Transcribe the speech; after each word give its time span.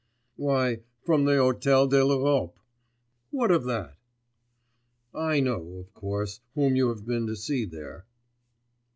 'Why, 0.35 0.79
from 1.03 1.25
the 1.25 1.33
Hôtel 1.33 1.87
de 1.87 2.03
l'Europe. 2.03 2.57
What 3.29 3.51
of 3.51 3.65
that?' 3.65 3.99
'I 5.13 5.41
know, 5.41 5.73
of 5.73 5.93
course, 5.93 6.39
whom 6.55 6.75
you 6.75 6.89
have 6.89 7.05
been 7.05 7.27
to 7.27 7.35
see 7.35 7.65
there. 7.65 8.07